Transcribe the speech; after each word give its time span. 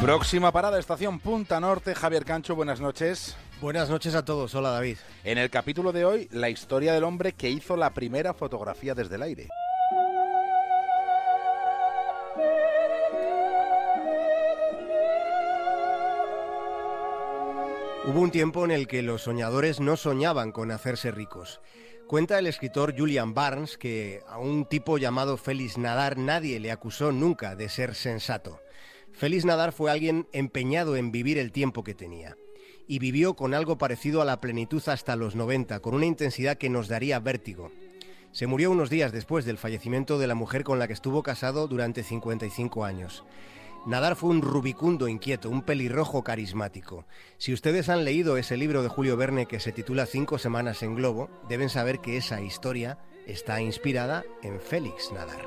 Próxima 0.00 0.52
parada, 0.52 0.78
estación 0.78 1.18
Punta 1.18 1.58
Norte. 1.58 1.94
Javier 1.94 2.24
Cancho, 2.24 2.54
buenas 2.54 2.80
noches. 2.80 3.36
Buenas 3.60 3.90
noches 3.90 4.14
a 4.14 4.24
todos. 4.24 4.54
Hola, 4.54 4.70
David. 4.70 4.98
En 5.24 5.38
el 5.38 5.50
capítulo 5.50 5.90
de 5.90 6.04
hoy, 6.04 6.28
la 6.30 6.50
historia 6.50 6.92
del 6.92 7.02
hombre 7.04 7.32
que 7.32 7.50
hizo 7.50 7.76
la 7.76 7.90
primera 7.90 8.34
fotografía 8.34 8.94
desde 8.94 9.16
el 9.16 9.22
aire. 9.22 9.48
Hubo 18.04 18.20
un 18.20 18.30
tiempo 18.30 18.64
en 18.64 18.70
el 18.70 18.86
que 18.86 19.02
los 19.02 19.22
soñadores 19.22 19.80
no 19.80 19.96
soñaban 19.96 20.52
con 20.52 20.70
hacerse 20.70 21.10
ricos. 21.10 21.60
Cuenta 22.06 22.38
el 22.38 22.46
escritor 22.46 22.94
Julian 22.96 23.34
Barnes 23.34 23.76
que 23.76 24.22
a 24.28 24.38
un 24.38 24.64
tipo 24.66 24.96
llamado 24.96 25.36
Félix 25.36 25.76
Nadar 25.76 26.16
nadie 26.16 26.60
le 26.60 26.70
acusó 26.70 27.10
nunca 27.10 27.56
de 27.56 27.68
ser 27.68 27.96
sensato. 27.96 28.60
Félix 29.10 29.44
Nadar 29.44 29.72
fue 29.72 29.90
alguien 29.90 30.28
empeñado 30.32 30.94
en 30.94 31.10
vivir 31.10 31.36
el 31.36 31.50
tiempo 31.50 31.82
que 31.82 31.96
tenía. 31.96 32.36
Y 32.86 33.00
vivió 33.00 33.34
con 33.34 33.54
algo 33.54 33.76
parecido 33.76 34.22
a 34.22 34.24
la 34.24 34.40
plenitud 34.40 34.80
hasta 34.88 35.16
los 35.16 35.34
90, 35.34 35.80
con 35.80 35.94
una 35.94 36.06
intensidad 36.06 36.58
que 36.58 36.70
nos 36.70 36.86
daría 36.86 37.18
vértigo. 37.18 37.72
Se 38.30 38.46
murió 38.46 38.70
unos 38.70 38.88
días 38.88 39.10
después 39.10 39.44
del 39.44 39.58
fallecimiento 39.58 40.16
de 40.16 40.28
la 40.28 40.36
mujer 40.36 40.62
con 40.62 40.78
la 40.78 40.86
que 40.86 40.92
estuvo 40.92 41.24
casado 41.24 41.66
durante 41.66 42.04
55 42.04 42.84
años. 42.84 43.24
Nadar 43.86 44.16
fue 44.16 44.30
un 44.30 44.42
rubicundo 44.42 45.06
inquieto, 45.06 45.48
un 45.48 45.62
pelirrojo 45.62 46.24
carismático. 46.24 47.06
Si 47.38 47.52
ustedes 47.52 47.88
han 47.88 48.04
leído 48.04 48.36
ese 48.36 48.56
libro 48.56 48.82
de 48.82 48.88
Julio 48.88 49.16
Verne 49.16 49.46
que 49.46 49.60
se 49.60 49.70
titula 49.70 50.06
Cinco 50.06 50.38
semanas 50.38 50.82
en 50.82 50.96
globo, 50.96 51.30
deben 51.48 51.68
saber 51.68 52.00
que 52.00 52.16
esa 52.16 52.40
historia 52.40 52.98
está 53.28 53.60
inspirada 53.60 54.24
en 54.42 54.58
Félix 54.60 55.12
Nadar. 55.12 55.46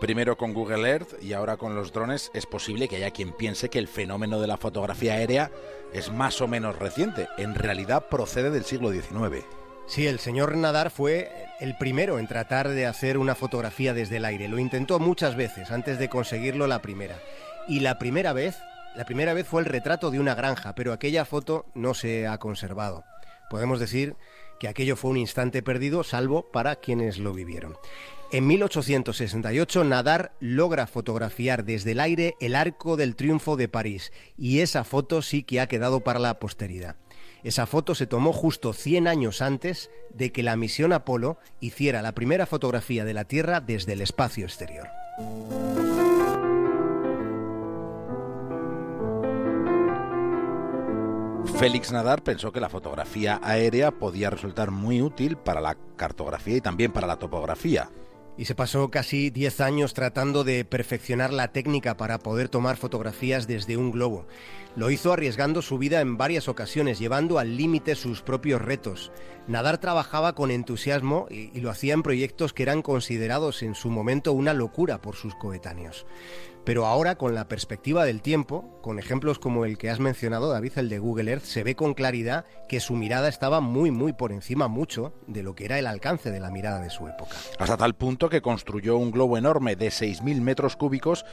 Primero 0.00 0.38
con 0.38 0.54
Google 0.54 0.88
Earth 0.88 1.22
y 1.22 1.34
ahora 1.34 1.58
con 1.58 1.74
los 1.74 1.92
drones 1.92 2.30
es 2.32 2.46
posible 2.46 2.88
que 2.88 2.96
haya 2.96 3.10
quien 3.10 3.32
piense 3.32 3.68
que 3.68 3.78
el 3.78 3.88
fenómeno 3.88 4.40
de 4.40 4.46
la 4.46 4.56
fotografía 4.56 5.14
aérea 5.14 5.50
es 5.92 6.10
más 6.10 6.40
o 6.40 6.48
menos 6.48 6.78
reciente. 6.78 7.28
En 7.36 7.54
realidad 7.54 8.08
procede 8.08 8.50
del 8.50 8.64
siglo 8.64 8.92
XIX. 8.92 9.44
Sí, 9.86 10.06
el 10.06 10.20
señor 10.20 10.56
Nadar 10.56 10.90
fue 10.90 11.30
el 11.60 11.76
primero 11.76 12.18
en 12.18 12.28
tratar 12.28 12.68
de 12.68 12.86
hacer 12.86 13.18
una 13.18 13.34
fotografía 13.34 13.92
desde 13.92 14.18
el 14.18 14.24
aire. 14.24 14.46
Lo 14.46 14.58
intentó 14.58 14.98
muchas 14.98 15.34
veces 15.34 15.70
antes 15.70 15.98
de 15.98 16.08
conseguirlo 16.08 16.66
la 16.66 16.80
primera. 16.80 17.18
Y 17.68 17.80
la 17.80 17.98
primera 17.98 18.32
vez, 18.32 18.56
la 18.96 19.04
primera 19.04 19.34
vez 19.34 19.46
fue 19.46 19.60
el 19.60 19.66
retrato 19.66 20.10
de 20.10 20.18
una 20.18 20.34
granja, 20.34 20.74
pero 20.74 20.92
aquella 20.92 21.26
foto 21.26 21.66
no 21.74 21.92
se 21.92 22.26
ha 22.26 22.38
conservado. 22.38 23.04
Podemos 23.50 23.78
decir 23.78 24.16
que 24.58 24.68
aquello 24.68 24.96
fue 24.96 25.10
un 25.10 25.18
instante 25.18 25.62
perdido, 25.62 26.02
salvo 26.02 26.50
para 26.50 26.76
quienes 26.76 27.18
lo 27.18 27.32
vivieron. 27.32 27.76
En 28.32 28.46
1868, 28.46 29.84
Nadar 29.84 30.32
logra 30.40 30.86
fotografiar 30.86 31.64
desde 31.64 31.92
el 31.92 32.00
aire 32.00 32.36
el 32.40 32.54
Arco 32.54 32.96
del 32.96 33.16
Triunfo 33.16 33.56
de 33.56 33.68
París, 33.68 34.12
y 34.36 34.60
esa 34.60 34.84
foto 34.84 35.22
sí 35.22 35.42
que 35.42 35.60
ha 35.60 35.68
quedado 35.68 36.00
para 36.00 36.18
la 36.18 36.38
posteridad. 36.38 36.96
Esa 37.44 37.66
foto 37.66 37.94
se 37.94 38.06
tomó 38.06 38.32
justo 38.32 38.72
100 38.72 39.08
años 39.08 39.42
antes 39.42 39.90
de 40.12 40.32
que 40.32 40.42
la 40.42 40.56
misión 40.56 40.92
Apolo 40.92 41.38
hiciera 41.60 42.02
la 42.02 42.12
primera 42.12 42.46
fotografía 42.46 43.04
de 43.04 43.14
la 43.14 43.24
Tierra 43.24 43.60
desde 43.60 43.92
el 43.92 44.00
espacio 44.00 44.44
exterior. 44.44 44.88
Félix 51.58 51.90
Nadar 51.90 52.22
pensó 52.22 52.52
que 52.52 52.60
la 52.60 52.68
fotografía 52.68 53.40
aérea 53.42 53.90
podía 53.90 54.30
resultar 54.30 54.70
muy 54.70 55.02
útil 55.02 55.36
para 55.36 55.60
la 55.60 55.76
cartografía 55.96 56.58
y 56.58 56.60
también 56.60 56.92
para 56.92 57.08
la 57.08 57.18
topografía. 57.18 57.90
Y 58.36 58.44
se 58.44 58.54
pasó 58.54 58.92
casi 58.92 59.30
10 59.30 59.60
años 59.62 59.92
tratando 59.92 60.44
de 60.44 60.64
perfeccionar 60.64 61.32
la 61.32 61.48
técnica 61.50 61.96
para 61.96 62.20
poder 62.20 62.48
tomar 62.48 62.76
fotografías 62.76 63.48
desde 63.48 63.76
un 63.76 63.90
globo. 63.90 64.28
Lo 64.76 64.90
hizo 64.90 65.12
arriesgando 65.12 65.60
su 65.60 65.78
vida 65.78 66.00
en 66.00 66.16
varias 66.16 66.46
ocasiones, 66.46 67.00
llevando 67.00 67.40
al 67.40 67.56
límite 67.56 67.96
sus 67.96 68.22
propios 68.22 68.62
retos. 68.62 69.10
Nadar 69.48 69.78
trabajaba 69.78 70.36
con 70.36 70.52
entusiasmo 70.52 71.26
y, 71.28 71.50
y, 71.52 71.60
lo 71.60 71.70
hacía 71.70 71.94
en 71.94 72.04
proyectos 72.04 72.52
que 72.52 72.62
eran 72.62 72.82
considerados 72.82 73.64
en 73.64 73.74
su 73.74 73.90
momento 73.90 74.32
una 74.32 74.54
locura 74.54 75.00
por 75.02 75.16
sus 75.16 75.34
coetáneos. 75.34 76.06
Pero 76.68 76.84
ahora, 76.84 77.14
con 77.14 77.34
la 77.34 77.48
perspectiva 77.48 78.04
del 78.04 78.20
tiempo, 78.20 78.78
con 78.82 78.98
ejemplos 78.98 79.38
como 79.38 79.64
el 79.64 79.78
que 79.78 79.88
has 79.88 80.00
mencionado, 80.00 80.50
David, 80.50 80.72
el 80.76 80.90
de 80.90 80.98
Google 80.98 81.30
Earth, 81.30 81.44
se 81.44 81.62
ve 81.62 81.74
con 81.74 81.94
claridad 81.94 82.44
que 82.68 82.78
su 82.78 82.92
mirada 82.92 83.30
estaba 83.30 83.62
muy, 83.62 83.90
muy 83.90 84.12
por 84.12 84.32
encima 84.32 84.68
mucho 84.68 85.14
de 85.26 85.42
lo 85.42 85.54
que 85.54 85.64
era 85.64 85.78
el 85.78 85.86
alcance 85.86 86.30
de 86.30 86.40
la 86.40 86.50
mirada 86.50 86.80
de 86.80 86.90
su 86.90 87.08
época. 87.08 87.34
Hasta 87.58 87.78
tal 87.78 87.94
punto 87.94 88.28
que 88.28 88.42
construyó 88.42 88.98
un 88.98 89.12
globo 89.12 89.38
enorme 89.38 89.76
de 89.76 89.88
6.000 89.88 90.42
metros 90.42 90.76
cúbicos 90.76 91.24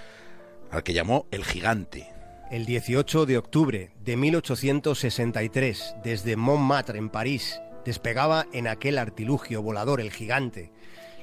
al 0.72 0.84
que 0.84 0.94
llamó 0.94 1.28
el 1.32 1.44
gigante. 1.44 2.14
El 2.50 2.66
18 2.66 3.26
de 3.26 3.38
octubre 3.38 3.92
de 4.06 4.16
1863, 4.16 5.98
desde 6.02 6.38
Montmartre, 6.38 6.98
en 6.98 7.10
París, 7.10 7.60
despegaba 7.84 8.46
en 8.54 8.70
aquel 8.70 8.98
artilugio 8.98 9.62
volador 9.62 10.00
el 10.00 10.14
gigante. 10.14 10.72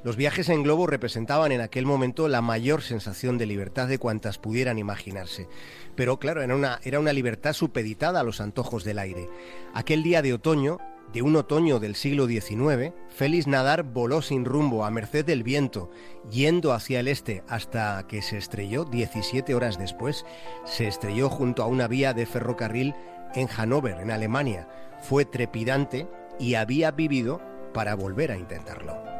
Los 0.04 0.16
viajes 0.16 0.48
en 0.48 0.64
globo 0.64 0.88
representaban 0.88 1.52
en 1.52 1.60
aquel 1.60 1.86
momento 1.86 2.26
la 2.26 2.40
mayor 2.40 2.82
sensación 2.82 3.38
de 3.38 3.46
libertad 3.46 3.86
de 3.86 3.98
cuantas 3.98 4.36
pudieran 4.36 4.78
imaginarse. 4.78 5.48
Pero 5.94 6.18
claro, 6.18 6.42
era 6.42 6.56
una, 6.56 7.12
libertad 7.12 7.52
supeditada 7.52 8.18
a 8.18 8.24
los 8.24 8.41
antojos 8.41 8.82
del 8.82 8.98
aire. 8.98 9.28
Aquel 9.74 10.02
día 10.02 10.20
de 10.20 10.34
otoño, 10.34 10.78
de 11.12 11.22
un 11.22 11.36
otoño 11.36 11.78
del 11.78 11.94
siglo 11.94 12.26
XIX, 12.26 12.92
Félix 13.10 13.46
Nadar 13.46 13.84
voló 13.84 14.22
sin 14.22 14.44
rumbo 14.44 14.84
a 14.84 14.91
merced 14.91 15.24
del 15.24 15.44
viento, 15.44 15.91
yendo 16.30 16.72
hacia 16.72 16.98
el 16.98 17.06
este 17.06 17.44
hasta 17.46 18.04
que 18.08 18.22
se 18.22 18.38
estrelló 18.38 18.84
17 18.84 19.54
horas 19.54 19.78
después. 19.78 20.24
Se 20.64 20.88
estrelló 20.88 21.30
junto 21.30 21.62
a 21.62 21.66
una 21.66 21.86
vía 21.86 22.12
de 22.12 22.26
ferrocarril 22.26 22.96
en 23.36 23.46
Hannover, 23.46 24.00
en 24.00 24.10
Alemania. 24.10 24.68
Fue 25.00 25.24
trepidante 25.24 26.08
y 26.41 26.54
había 26.54 26.91
vivido 26.91 27.41
para 27.72 27.94
volver 27.94 28.32
a 28.32 28.36
intentarlo. 28.36 29.11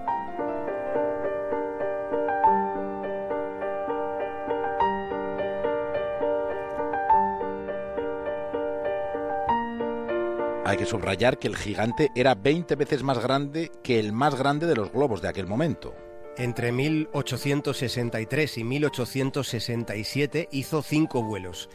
Hay 10.65 10.77
que 10.77 10.87
subrayar 10.87 11.41
que 11.41 11.49
el 11.49 11.57
gigante 11.57 12.13
era 12.15 12.37
20 12.37 12.77
veces 12.77 13.03
más 13.03 13.19
grande 13.19 13.73
que 13.83 13.99
el 13.99 14.13
más 14.13 14.37
grande 14.37 14.69
de 14.69 14.77
los 14.77 14.93
globos 14.93 15.21
de 15.21 15.27
aquel 15.29 15.49
momento. 15.49 15.93
Entre 16.37 16.71
1863 16.71 18.59
y 18.59 18.65
1867 18.65 20.49
hizo 20.53 20.83
cinco 20.83 21.25
vuelos. 21.25 21.69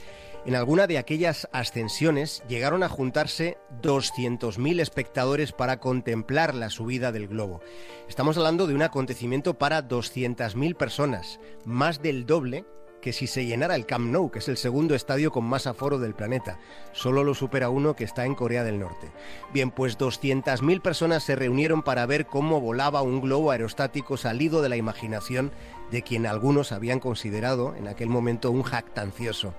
En 0.45 0.55
alguna 0.55 0.87
de 0.87 0.97
aquellas 0.97 1.49
ascensiones 1.51 2.41
llegaron 2.47 2.81
a 2.81 2.87
juntarse 2.87 3.57
200.000 3.81 4.79
espectadores 4.79 5.51
para 5.51 5.81
contemplar 5.81 6.55
la 6.55 6.69
subida 6.69 7.11
del 7.11 7.27
globo. 7.27 7.59
Estamos 8.07 8.37
hablando 8.37 8.67
de 8.67 8.73
un 8.73 8.83
acontecimiento 8.83 9.55
para 9.55 9.85
200.000 9.85 10.77
personas, 10.77 11.41
más 11.65 12.01
del 12.01 12.25
doble 12.25 12.63
que 13.07 13.13
si 13.13 13.25
se 13.25 13.45
llenara 13.45 13.75
el 13.75 13.85
Camp 13.85 14.11
Nou, 14.11 14.29
que 14.29 14.39
es 14.39 14.49
el 14.49 14.57
segundo 14.57 14.93
estadio 14.93 15.31
con 15.31 15.45
más 15.45 15.65
aforo 15.65 15.97
del 15.97 16.13
planeta. 16.13 16.59
Solo 16.91 17.23
lo 17.23 17.35
supera 17.35 17.69
uno 17.69 17.95
que 17.95 18.03
está 18.03 18.25
en 18.25 18.35
Corea 18.35 18.65
del 18.65 18.79
Norte. 18.79 19.13
Bien, 19.53 19.71
pues 19.71 19.97
200.000 19.97 20.81
personas 20.81 21.23
se 21.23 21.37
reunieron 21.37 21.83
para 21.83 22.05
ver 22.05 22.25
cómo 22.25 22.59
volaba 22.59 23.01
un 23.01 23.21
globo 23.21 23.51
aerostático 23.51 24.17
salido 24.17 24.61
de 24.61 24.67
la 24.67 24.75
imaginación 24.75 25.53
de 25.89 26.01
quien 26.01 26.27
algunos 26.27 26.73
habían 26.73 26.99
considerado 26.99 27.75
en 27.77 27.87
aquel 27.87 28.09
momento 28.09 28.51
un 28.51 28.63
jactancioso. 28.63 29.53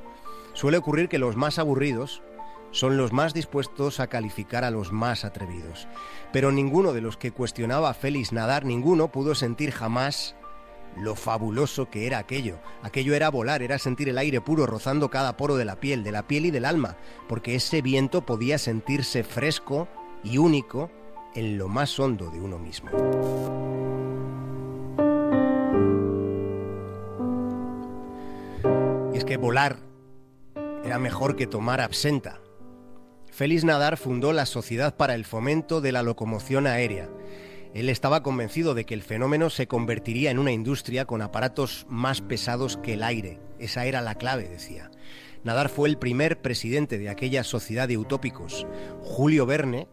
Suele 0.52 0.76
ocurrir 0.76 1.08
que 1.08 1.16
los 1.16 1.34
más 1.34 1.58
aburridos 1.58 2.22
son 2.70 2.98
los 2.98 3.14
más 3.14 3.32
dispuestos 3.32 3.98
a 3.98 4.08
calificar 4.08 4.62
a 4.62 4.70
los 4.70 4.92
más 4.92 5.24
atrevidos. 5.24 5.88
Pero 6.34 6.52
ninguno 6.52 6.92
de 6.92 7.00
los 7.00 7.16
que 7.16 7.30
cuestionaba 7.30 7.88
a 7.88 7.94
Félix 7.94 8.30
Nadar, 8.30 8.66
ninguno 8.66 9.08
pudo 9.10 9.34
sentir 9.34 9.70
jamás 9.70 10.36
lo 11.00 11.14
fabuloso 11.14 11.88
que 11.90 12.06
era 12.06 12.18
aquello. 12.18 12.58
Aquello 12.82 13.14
era 13.14 13.30
volar, 13.30 13.62
era 13.62 13.78
sentir 13.78 14.08
el 14.08 14.18
aire 14.18 14.40
puro 14.40 14.66
rozando 14.66 15.10
cada 15.10 15.36
poro 15.36 15.56
de 15.56 15.64
la 15.64 15.76
piel, 15.80 16.02
de 16.04 16.12
la 16.12 16.26
piel 16.26 16.46
y 16.46 16.50
del 16.50 16.64
alma, 16.64 16.96
porque 17.28 17.54
ese 17.54 17.82
viento 17.82 18.26
podía 18.26 18.58
sentirse 18.58 19.24
fresco 19.24 19.88
y 20.24 20.38
único 20.38 20.90
en 21.34 21.58
lo 21.58 21.68
más 21.68 21.98
hondo 21.98 22.30
de 22.30 22.40
uno 22.40 22.58
mismo. 22.58 22.90
Y 29.14 29.18
es 29.18 29.24
que 29.24 29.36
volar 29.36 29.76
era 30.84 30.98
mejor 30.98 31.36
que 31.36 31.46
tomar 31.46 31.80
absenta. 31.80 32.40
Félix 33.30 33.62
Nadar 33.62 33.96
fundó 33.96 34.32
la 34.32 34.46
Sociedad 34.46 34.96
para 34.96 35.14
el 35.14 35.24
Fomento 35.24 35.80
de 35.80 35.92
la 35.92 36.02
Locomoción 36.02 36.66
Aérea. 36.66 37.08
Él 37.78 37.90
estaba 37.90 38.24
convencido 38.24 38.74
de 38.74 38.84
que 38.84 38.94
el 38.94 39.04
fenómeno 39.04 39.50
se 39.50 39.68
convertiría 39.68 40.32
en 40.32 40.40
una 40.40 40.50
industria 40.50 41.04
con 41.04 41.22
aparatos 41.22 41.86
más 41.88 42.20
pesados 42.20 42.76
que 42.76 42.94
el 42.94 43.04
aire. 43.04 43.38
Esa 43.60 43.86
era 43.86 44.00
la 44.00 44.16
clave, 44.16 44.48
decía. 44.48 44.90
Nadar 45.44 45.68
fue 45.68 45.88
el 45.88 45.96
primer 45.96 46.42
presidente 46.42 46.98
de 46.98 47.08
aquella 47.08 47.44
sociedad 47.44 47.86
de 47.86 47.96
utópicos. 47.96 48.66
Julio 49.02 49.46
Verne 49.46 49.86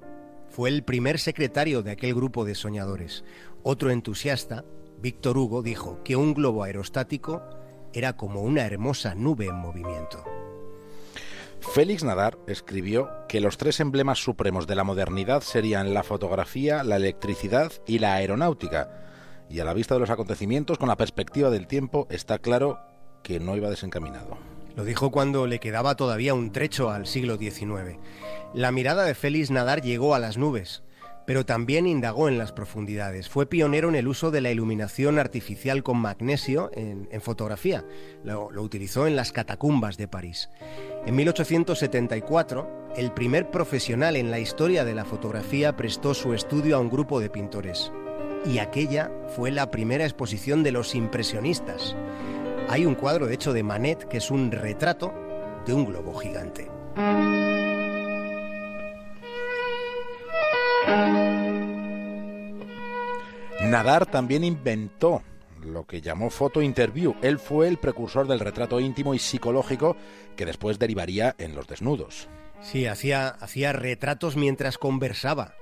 fue 0.49 0.69
el 0.69 0.83
primer 0.83 1.19
secretario 1.19 1.83
de 1.83 1.91
aquel 1.91 2.15
grupo 2.15 2.43
de 2.43 2.55
soñadores. 2.55 3.23
Otro 3.61 3.91
entusiasta, 3.91 4.65
Víctor 4.99 5.37
Hugo, 5.37 5.61
dijo 5.61 6.01
que 6.03 6.15
un 6.15 6.33
globo 6.33 6.63
aerostático 6.63 7.43
era 7.93 8.17
como 8.17 8.41
una 8.41 8.65
hermosa 8.65 9.13
nube 9.13 9.45
en 9.45 9.57
movimiento. 9.57 10.25
Félix 11.73 12.03
Nadar 12.03 12.37
escribió 12.47 13.09
que 13.27 13.41
los 13.41 13.57
tres 13.57 13.79
emblemas 13.79 14.19
supremos 14.19 14.65
de 14.65 14.75
la 14.75 14.85
modernidad 14.85 15.41
serían 15.41 15.93
la 15.93 16.03
fotografía, 16.03 16.83
la 16.83 16.95
electricidad 16.95 17.71
y 17.85 17.99
la 17.99 18.13
aeronáutica. 18.13 18.89
Y 19.49 19.59
a 19.59 19.65
la 19.65 19.73
vista 19.73 19.95
de 19.95 19.99
los 19.99 20.09
acontecimientos, 20.09 20.77
con 20.77 20.87
la 20.87 20.95
perspectiva 20.95 21.49
del 21.49 21.67
tiempo, 21.67 22.07
está 22.09 22.39
claro 22.39 22.79
que 23.23 23.39
no 23.39 23.57
iba 23.57 23.69
desencaminado. 23.69 24.37
Lo 24.75 24.85
dijo 24.85 25.11
cuando 25.11 25.47
le 25.47 25.59
quedaba 25.59 25.95
todavía 25.95 26.33
un 26.33 26.51
trecho 26.51 26.91
al 26.91 27.07
siglo 27.07 27.37
XIX. 27.37 27.97
La 28.53 28.71
mirada 28.71 29.03
de 29.03 29.15
Félix 29.15 29.51
Nadar 29.51 29.81
llegó 29.81 30.15
a 30.15 30.19
las 30.19 30.37
nubes, 30.37 30.83
pero 31.25 31.45
también 31.45 31.87
indagó 31.87 32.27
en 32.27 32.37
las 32.37 32.51
profundidades. 32.51 33.29
Fue 33.29 33.47
pionero 33.47 33.89
en 33.89 33.95
el 33.95 34.07
uso 34.07 34.31
de 34.31 34.41
la 34.41 34.51
iluminación 34.51 35.19
artificial 35.19 35.83
con 35.83 35.97
magnesio 35.97 36.69
en, 36.73 37.07
fotografía. 37.21 37.85
Lo, 38.23 38.51
lo 38.51 38.61
utilizó 38.61 39.07
en 39.07 39.15
las 39.15 39.31
catacumbas 39.31 39.97
de 39.97 40.07
París. 40.07 40.49
En 41.05 41.15
1874, 41.15 42.91
el 42.95 43.11
primer 43.11 43.51
profesional 43.51 44.15
en 44.15 44.31
la 44.31 44.39
historia 44.39 44.85
de 44.85 44.95
la 44.95 45.05
fotografía 45.05 45.75
prestó 45.75 46.13
su 46.13 46.33
estudio 46.33 46.77
a 46.77 46.79
un 46.79 46.89
grupo 46.89 47.19
de 47.19 47.29
pintores. 47.29 47.91
Y 48.45 48.59
aquella 48.59 49.11
fue 49.35 49.51
la 49.51 49.71
primera 49.71 50.03
exposición 50.03 50.63
de 50.63 50.71
los 50.71 50.93
impresionistas. 50.93 51.95
Hay 52.69 52.85
un 52.85 52.95
cuadro, 52.95 53.27
de 53.27 53.35
hecho, 53.35 53.53
de 53.53 53.63
Manet, 53.63 54.07
que 54.07 54.17
es 54.17 54.31
un 54.31 54.51
retrato 54.51 55.13
de 55.65 55.73
un 55.73 55.85
globo 55.85 56.13
gigante. 56.15 56.69
Nadar 63.75 64.05
también 64.05 64.45
inventó 64.45 65.21
lo 65.61 65.85
que 65.85 65.99
llamó 65.99 66.29
foto 66.29 66.61
interview. 66.61 67.13
Él 67.21 67.39
fue 67.39 67.67
el 67.67 67.75
precursor 67.75 68.25
del 68.25 68.39
retrato 68.39 68.79
íntimo 68.79 69.13
y 69.13 69.19
psicológico 69.19 69.97
que 70.37 70.45
después 70.45 70.79
derivaría 70.79 71.35
en 71.39 71.55
los 71.55 71.67
desnudos. 71.67 72.29
Sí, 72.61 72.85
hacía, 72.85 73.27
hacía 73.27 73.73
retratos 73.73 74.37
mientras 74.37 74.77
conversaba. 74.77 75.55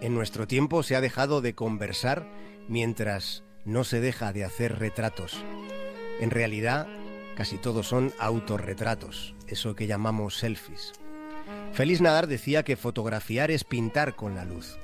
En 0.00 0.14
nuestro 0.14 0.46
tiempo 0.46 0.82
se 0.82 0.96
ha 0.96 1.02
dejado 1.02 1.42
de 1.42 1.54
conversar 1.54 2.26
mientras 2.66 3.44
no 3.66 3.84
se 3.84 4.00
deja 4.00 4.32
de 4.32 4.44
hacer 4.44 4.78
retratos. 4.78 5.44
En 6.20 6.30
realidad, 6.30 6.86
casi 7.36 7.58
todos 7.58 7.86
son 7.86 8.14
autorretratos, 8.18 9.34
eso 9.48 9.74
que 9.74 9.86
llamamos 9.86 10.38
selfies. 10.38 10.94
Félix 11.74 12.00
Nadar 12.00 12.26
decía 12.26 12.62
que 12.62 12.76
fotografiar 12.76 13.50
es 13.50 13.64
pintar 13.64 14.16
con 14.16 14.34
la 14.34 14.46
luz 14.46 14.78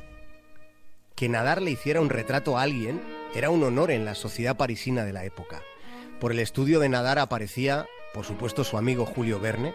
que 1.20 1.28
Nadar 1.28 1.61
le 1.61 1.70
hiciera 1.70 2.00
un 2.00 2.08
retrato 2.08 2.56
a 2.56 2.62
alguien 2.62 3.02
era 3.34 3.50
un 3.50 3.62
honor 3.62 3.90
en 3.90 4.06
la 4.06 4.14
sociedad 4.14 4.56
parisina 4.56 5.05
de 5.05 5.12
la 5.12 5.26
época. 5.26 5.61
Por 6.19 6.32
el 6.32 6.38
estudio 6.38 6.81
de 6.81 6.88
Nadar 6.88 7.19
aparecía, 7.19 7.87
por 8.14 8.25
supuesto, 8.25 8.64
su 8.64 8.78
amigo 8.78 9.05
Julio 9.05 9.38
Verne. 9.38 9.75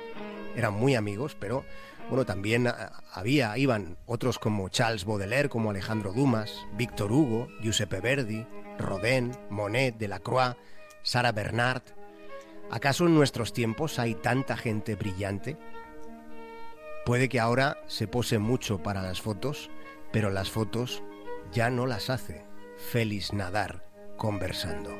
Eran 0.55 0.73
muy 0.73 0.95
amigos, 0.95 1.37
pero 1.39 1.63
bueno, 2.09 2.25
también 2.25 2.67
había, 3.13 3.55
iban 3.59 3.95
otros 4.07 4.39
como 4.39 4.69
Charles 4.69 5.05
Baudelaire, 5.05 5.47
como 5.47 5.69
Alejandro 5.69 6.13
Dumas, 6.13 6.65
Víctor 6.73 7.11
Hugo, 7.11 7.47
Giuseppe 7.61 7.99
Verdi, 7.99 8.47
Rodin, 8.79 9.31
Monet, 9.51 9.99
Delacroix, 9.99 10.55
Sara 11.03 11.31
Bernard. 11.31 11.83
¿Acaso 12.71 13.05
en 13.05 13.13
nuestros 13.13 13.53
tiempos 13.53 13.99
hay 13.99 14.15
tanta 14.15 14.57
gente 14.57 14.95
brillante? 14.95 15.57
Puede 17.05 17.29
que 17.29 17.39
ahora 17.39 17.77
se 17.85 18.07
pose 18.07 18.39
mucho 18.39 18.79
para 18.79 19.03
las 19.03 19.21
fotos, 19.21 19.69
pero 20.11 20.31
las 20.31 20.49
fotos 20.49 21.03
ya 21.51 21.69
no 21.69 21.85
las 21.85 22.09
hace 22.09 22.45
Félix 22.77 23.33
Nadar 23.33 23.85
conversando. 24.17 24.91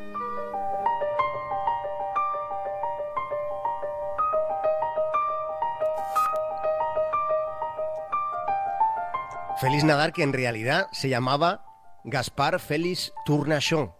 Félix 9.62 9.83
Nadar 9.83 10.12
que 10.13 10.24
en 10.24 10.33
realidad 10.33 10.88
se 10.92 11.09
llamaba 11.09 11.63
Gaspar 12.03 12.59
Félix 12.59 13.13
Tournachon. 13.25 13.94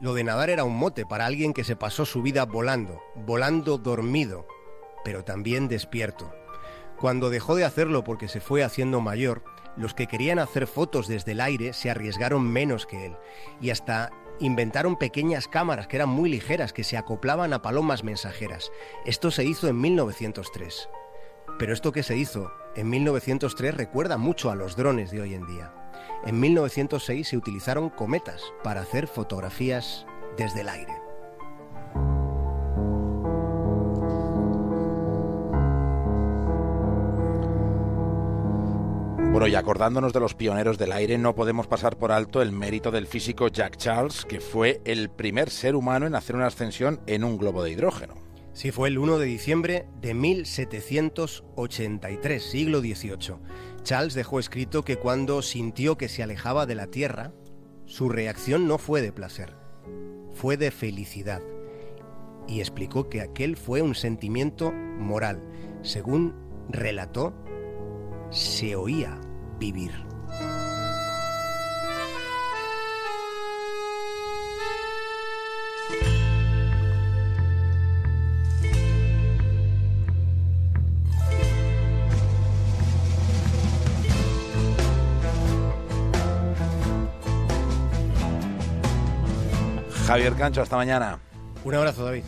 Lo 0.00 0.14
de 0.14 0.24
nadar 0.24 0.50
era 0.50 0.64
un 0.64 0.76
mote 0.76 1.06
para 1.06 1.26
alguien 1.26 1.52
que 1.52 1.62
se 1.62 1.76
pasó 1.76 2.04
su 2.04 2.22
vida 2.22 2.44
volando, 2.44 3.02
volando 3.14 3.78
dormido, 3.78 4.46
pero 5.04 5.24
también 5.24 5.68
despierto. 5.68 6.34
Cuando 6.98 7.30
dejó 7.30 7.54
de 7.54 7.64
hacerlo 7.64 8.02
porque 8.02 8.26
se 8.26 8.40
fue 8.40 8.64
haciendo 8.64 9.00
mayor, 9.00 9.44
los 9.80 9.94
que 9.94 10.06
querían 10.06 10.38
hacer 10.38 10.66
fotos 10.66 11.08
desde 11.08 11.32
el 11.32 11.40
aire 11.40 11.72
se 11.72 11.90
arriesgaron 11.90 12.46
menos 12.46 12.86
que 12.86 13.06
él 13.06 13.16
y 13.60 13.70
hasta 13.70 14.10
inventaron 14.38 14.96
pequeñas 14.96 15.48
cámaras 15.48 15.86
que 15.86 15.96
eran 15.96 16.08
muy 16.08 16.30
ligeras 16.30 16.72
que 16.72 16.84
se 16.84 16.96
acoplaban 16.96 17.52
a 17.52 17.62
palomas 17.62 18.04
mensajeras. 18.04 18.70
Esto 19.04 19.30
se 19.30 19.44
hizo 19.44 19.68
en 19.68 19.80
1903. 19.80 20.88
Pero 21.58 21.72
esto 21.72 21.92
que 21.92 22.02
se 22.02 22.16
hizo 22.16 22.50
en 22.74 22.88
1903 22.88 23.74
recuerda 23.74 24.16
mucho 24.16 24.50
a 24.50 24.54
los 24.54 24.76
drones 24.76 25.10
de 25.10 25.20
hoy 25.20 25.34
en 25.34 25.46
día. 25.46 25.74
En 26.24 26.40
1906 26.40 27.28
se 27.28 27.36
utilizaron 27.36 27.90
cometas 27.90 28.42
para 28.62 28.80
hacer 28.82 29.06
fotografías 29.06 30.06
desde 30.36 30.62
el 30.62 30.68
aire. 30.68 31.09
Bueno, 39.30 39.46
y 39.46 39.54
acordándonos 39.54 40.12
de 40.12 40.18
los 40.18 40.34
pioneros 40.34 40.76
del 40.76 40.90
aire, 40.90 41.16
no 41.16 41.36
podemos 41.36 41.68
pasar 41.68 41.96
por 41.96 42.10
alto 42.10 42.42
el 42.42 42.50
mérito 42.50 42.90
del 42.90 43.06
físico 43.06 43.46
Jack 43.46 43.76
Charles, 43.76 44.24
que 44.24 44.40
fue 44.40 44.80
el 44.84 45.08
primer 45.08 45.50
ser 45.50 45.76
humano 45.76 46.08
en 46.08 46.16
hacer 46.16 46.34
una 46.34 46.48
ascensión 46.48 47.00
en 47.06 47.22
un 47.22 47.38
globo 47.38 47.62
de 47.62 47.70
hidrógeno. 47.70 48.14
Sí, 48.52 48.72
fue 48.72 48.88
el 48.88 48.98
1 48.98 49.18
de 49.18 49.26
diciembre 49.26 49.86
de 50.00 50.14
1783, 50.14 52.42
siglo 52.42 52.80
XVIII. 52.80 53.36
Charles 53.84 54.14
dejó 54.14 54.40
escrito 54.40 54.84
que 54.84 54.96
cuando 54.96 55.42
sintió 55.42 55.96
que 55.96 56.08
se 56.08 56.24
alejaba 56.24 56.66
de 56.66 56.74
la 56.74 56.88
Tierra, 56.88 57.32
su 57.86 58.08
reacción 58.08 58.66
no 58.66 58.78
fue 58.78 59.00
de 59.00 59.12
placer, 59.12 59.54
fue 60.34 60.56
de 60.56 60.72
felicidad. 60.72 61.40
Y 62.48 62.58
explicó 62.58 63.08
que 63.08 63.20
aquel 63.20 63.56
fue 63.56 63.80
un 63.80 63.94
sentimiento 63.94 64.72
moral. 64.72 65.40
Según 65.82 66.34
relató, 66.68 67.32
se 68.30 68.76
oía 68.76 69.18
vivir. 69.58 69.92
Javier 90.06 90.34
Cancho, 90.34 90.62
hasta 90.62 90.74
mañana. 90.74 91.20
Un 91.62 91.74
abrazo, 91.74 92.04
David. 92.04 92.24